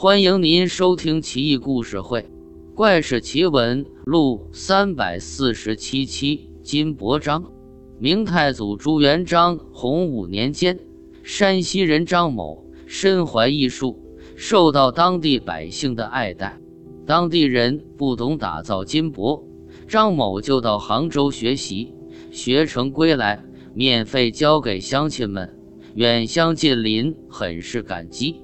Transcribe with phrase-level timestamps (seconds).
[0.00, 2.20] 欢迎您收听《奇异故事会·
[2.72, 6.48] 怪事奇闻录》三百四十七期。
[6.62, 7.44] 金箔章，
[7.98, 10.78] 明太祖朱元璋洪武年间，
[11.24, 14.00] 山西人张某身怀异术，
[14.36, 16.60] 受到当地百姓的爱戴。
[17.04, 19.44] 当地人不懂打造金箔，
[19.88, 21.92] 张某就到杭州学习，
[22.30, 23.44] 学成归来，
[23.74, 25.58] 免费交给乡亲们，
[25.96, 28.36] 远乡近邻很是感激。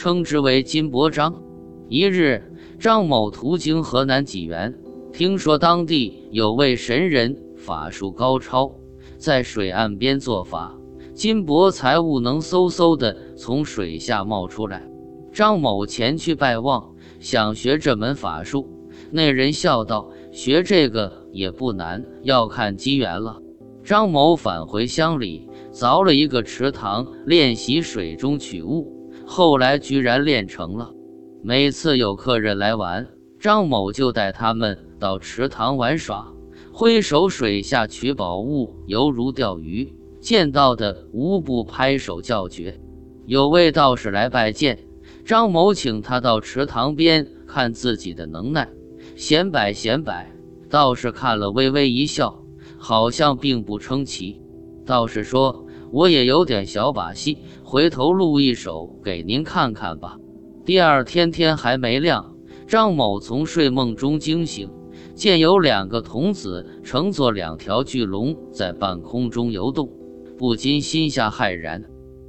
[0.00, 1.42] 称之为金伯章。
[1.90, 2.42] 一日，
[2.78, 4.74] 张某途经河南济源，
[5.12, 8.76] 听说当地有位神人法术高超，
[9.18, 10.74] 在水岸边做法，
[11.12, 14.88] 金箔财物能嗖嗖的从水下冒出来。
[15.34, 18.70] 张某前去拜望，想学这门法术。
[19.10, 23.42] 那人笑道：“学这个也不难，要看机缘了。”
[23.84, 28.96] 张某返回乡里，凿了一个池塘，练习水中取物。
[29.32, 30.92] 后来居然练成了。
[31.40, 33.06] 每次有客人来玩，
[33.38, 36.34] 张某就带他们到池塘玩耍，
[36.72, 42.80] 挥手水下取宝物，犹如钓鱼，见到的无不拍手叫绝。
[43.24, 44.80] 有位道士来拜见
[45.24, 48.68] 张某，请他到池塘边看自己的能耐，
[49.14, 50.28] 显摆显摆。
[50.68, 52.42] 道士看了，微微一笑，
[52.78, 54.42] 好像并不称奇。
[54.84, 55.66] 道士说。
[55.92, 60.18] 我也有点小把戏，回头录一首给您看看吧。
[60.64, 64.70] 第二天天还没亮，张某从睡梦中惊醒，
[65.14, 69.90] 见有两个童子乘坐两条巨龙在半空中游动，
[70.38, 71.82] 不禁心下骇然。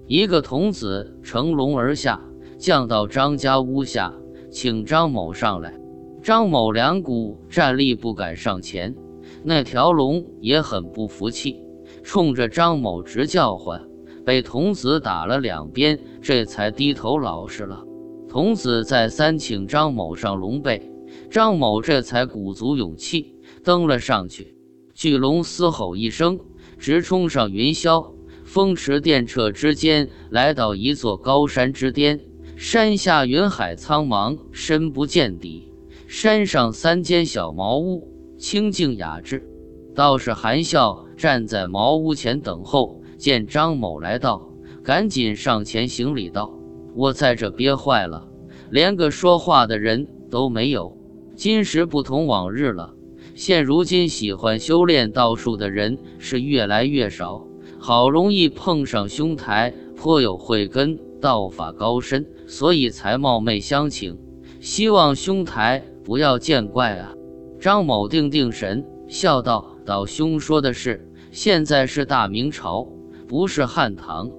[0.08, 2.20] 一个童子乘龙而下，
[2.58, 4.14] 降到张家屋下，
[4.50, 5.80] 请张某上来。
[6.24, 8.96] 张某两股站立不敢上前，
[9.44, 11.64] 那条龙也很不服气。
[12.04, 13.82] 冲着张某直叫唤，
[14.26, 17.84] 被童子打了两鞭，这才低头老实了。
[18.28, 20.92] 童子再三请张某上龙背，
[21.30, 24.56] 张某这才鼓足勇气登了上去。
[24.94, 26.40] 巨龙嘶吼一声，
[26.78, 28.14] 直冲上云霄，
[28.44, 32.20] 风驰电掣之间，来到一座高山之巅。
[32.56, 35.72] 山下云海苍茫，深不见底；
[36.08, 38.08] 山上三间小茅屋，
[38.38, 39.51] 清静雅致。
[39.96, 41.06] 道士含笑。
[41.18, 44.50] 站在茅屋前等候，见张某来到，
[44.84, 46.52] 赶紧上前行礼道
[46.98, 48.28] ：“我在这憋坏了，
[48.72, 50.98] 连个说话的人都没有。
[51.36, 52.96] 今时不同往日了，
[53.36, 57.46] 现如今喜欢修炼道术的人是越来越少，
[57.78, 64.18] 好容易碰上兄台颇有慧根，道法高深，所以才冒昧相请，
[64.60, 67.14] 希望兄台不要见怪啊。”
[67.62, 72.86] 张某定定神，笑道：“道兄说的是。”现在是大明朝，
[73.26, 74.30] 不是汉唐，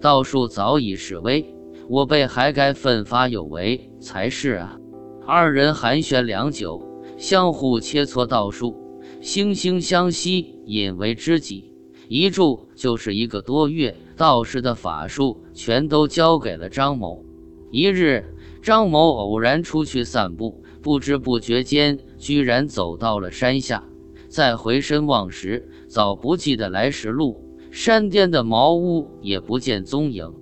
[0.00, 1.54] 道术早已式微，
[1.88, 4.76] 我辈还该奋发有为才是啊！
[5.24, 6.82] 二人寒暄良久，
[7.16, 8.76] 相互切磋道术，
[9.22, 11.72] 惺惺相惜，引为知己。
[12.08, 17.24] 一住就是一个多月，道士的法术全都交给了张某。
[17.70, 18.24] 一日，
[18.60, 23.84] 张某偶然出去散步，不知不觉间，居然走到了山下。
[24.30, 30.32] 再回身望时，早不记得来时路，山巅的茅屋也不见踪影。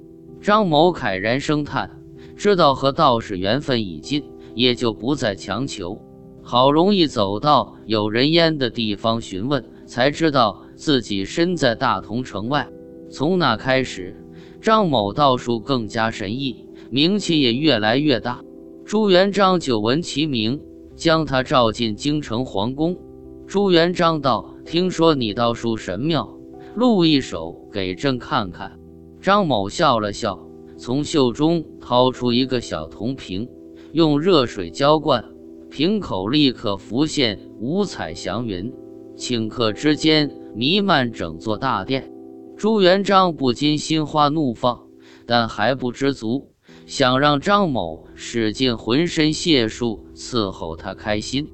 [0.43, 1.99] 张某慨然声叹，
[2.37, 4.23] 知道和道士缘分已尽，
[4.55, 5.99] 也就不再强求。
[6.43, 12.69] 好容易走到有人烟的地方询问，才知道自己身在大同城外。
[13.11, 14.15] 从那开始，
[14.61, 18.43] 张某道术更加神异，名气也越来越大。
[18.85, 20.61] 朱元璋久闻其名，
[20.95, 22.99] 将他召进京城皇宫。
[23.49, 26.37] 朱元璋道：“听说你道术神妙，
[26.75, 28.79] 录一首给朕看看。”
[29.23, 30.39] 张某笑了笑，
[30.77, 33.49] 从袖中掏出一个小铜瓶，
[33.93, 35.25] 用热水浇灌，
[35.71, 38.71] 瓶口立刻浮现五彩祥云，
[39.17, 42.13] 顷刻之间弥漫整座大殿。
[42.55, 44.79] 朱元璋不禁心花怒放，
[45.25, 46.51] 但还不知足，
[46.85, 51.49] 想让张某使尽浑身解数伺候他开心。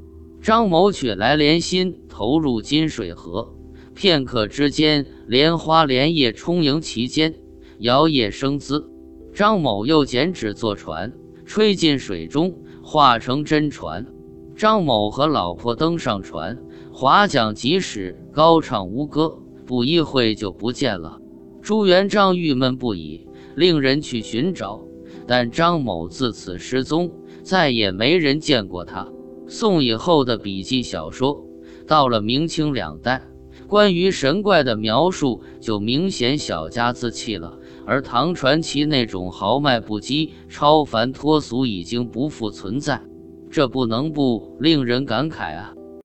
[0.44, 3.54] 张某取来莲心，投入金水河，
[3.94, 7.34] 片刻之间，莲花莲叶充盈其间，
[7.78, 8.86] 摇曳生姿。
[9.32, 11.14] 张某又剪纸做船，
[11.46, 14.06] 吹进水中，化成真船。
[14.54, 16.58] 张某和老婆登上船，
[16.92, 21.18] 划桨疾驶，高唱吴歌，不一会就不见了。
[21.62, 23.26] 朱元璋郁闷不已，
[23.56, 24.84] 令人去寻找，
[25.26, 27.10] 但张某自此失踪，
[27.42, 29.08] 再也没人见过他。
[29.46, 31.44] 宋以后的笔记小说，
[31.86, 33.22] 到了明清两代，
[33.66, 37.58] 关于神怪的描述就明显小家子气了。
[37.86, 43.02] 而唐传奇那种豪迈不羁、超凡脱俗已经不复存在，
[43.50, 45.74] 这不能不令人感慨啊！